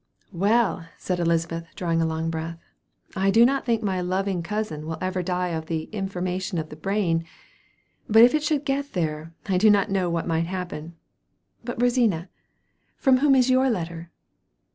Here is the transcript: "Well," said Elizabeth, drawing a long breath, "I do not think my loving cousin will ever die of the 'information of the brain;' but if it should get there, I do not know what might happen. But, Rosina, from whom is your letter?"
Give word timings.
"Well," 0.33 0.87
said 0.97 1.19
Elizabeth, 1.19 1.67
drawing 1.75 2.01
a 2.01 2.07
long 2.07 2.31
breath, 2.31 2.57
"I 3.15 3.29
do 3.29 3.45
not 3.45 3.67
think 3.67 3.83
my 3.83 4.01
loving 4.01 4.41
cousin 4.41 4.87
will 4.87 4.97
ever 4.99 5.21
die 5.21 5.49
of 5.49 5.67
the 5.67 5.83
'information 5.91 6.57
of 6.57 6.69
the 6.69 6.75
brain;' 6.75 7.23
but 8.09 8.23
if 8.23 8.33
it 8.33 8.41
should 8.41 8.65
get 8.65 8.93
there, 8.93 9.35
I 9.47 9.59
do 9.59 9.69
not 9.69 9.91
know 9.91 10.09
what 10.09 10.25
might 10.25 10.47
happen. 10.47 10.95
But, 11.63 11.79
Rosina, 11.79 12.29
from 12.97 13.17
whom 13.19 13.35
is 13.35 13.51
your 13.51 13.69
letter?" 13.69 14.09